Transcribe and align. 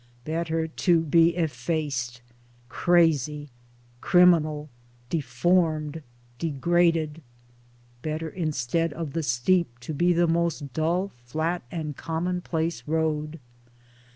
Better 0.25 0.65
to 0.65 1.01
be 1.01 1.35
effaced, 1.35 2.23
crazy, 2.69 3.51
criminal, 4.01 4.67
deformed, 5.11 6.01
degraded. 6.39 7.21
Better 8.01 8.29
instead 8.29 8.93
of 8.93 9.13
the 9.13 9.21
steep 9.21 9.77
to 9.81 9.93
be 9.93 10.11
the 10.11 10.25
most 10.25 10.73
dull 10.73 11.09
flat 11.23 11.61
and 11.71 11.95
commonplace 11.95 12.81
road. 12.87 13.39